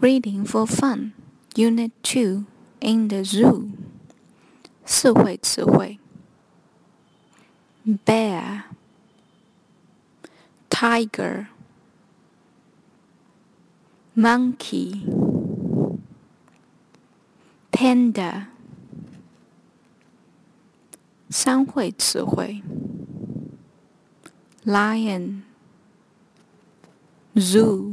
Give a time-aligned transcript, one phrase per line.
[0.00, 1.12] Reading for Fun,
[1.54, 2.46] Unit 2
[2.80, 3.70] In the Zoo.
[4.84, 5.98] 四会词汇
[8.04, 8.64] Bear,
[10.68, 11.46] Tiger,
[14.16, 15.02] Monkey,
[17.70, 18.46] Panda.
[21.30, 22.62] 三会词汇
[24.64, 25.42] Lion,
[27.36, 27.85] Zoo.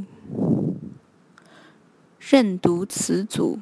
[2.24, 3.60] 认读词组：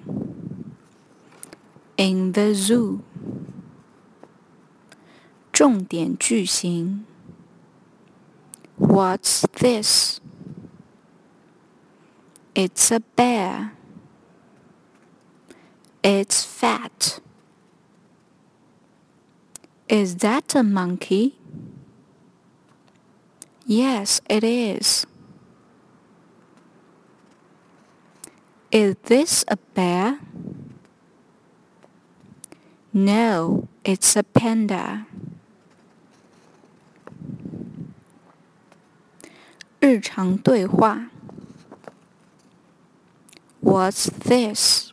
[1.98, 3.00] in the zoo。
[5.52, 7.06] 重点句型：
[8.78, 10.20] What's this?
[12.54, 13.72] It's a bear.
[16.04, 17.20] It's fat.
[19.88, 21.34] Is that a monkey?
[23.66, 25.06] Yes, it is.
[28.72, 30.20] Is this a bear?
[32.94, 35.06] No, it's a panda.
[39.80, 41.10] 日常对话
[43.62, 44.92] What's this?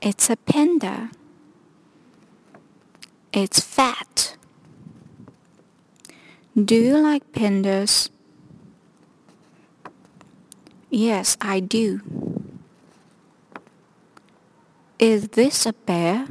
[0.00, 1.10] It's a panda.
[3.32, 4.36] It's fat.
[6.54, 8.10] Do you like pandas?
[10.89, 12.01] Yes, I do.
[14.97, 16.27] Is this a bear?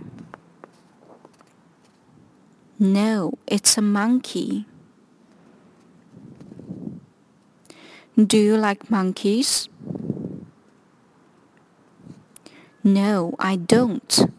[2.79, 4.67] No, it's a monkey.
[8.17, 9.69] Do you like monkeys?
[12.83, 14.38] No, I don't.